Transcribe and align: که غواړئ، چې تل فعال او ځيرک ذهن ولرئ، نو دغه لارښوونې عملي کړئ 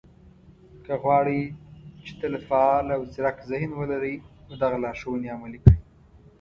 که 0.85 0.93
غواړئ، 1.03 1.41
چې 2.03 2.11
تل 2.19 2.33
فعال 2.47 2.87
او 2.95 3.01
ځيرک 3.13 3.37
ذهن 3.51 3.71
ولرئ، 3.75 4.15
نو 4.47 4.53
دغه 4.63 4.77
لارښوونې 4.83 5.29
عملي 5.35 5.59
کړئ 5.63 5.77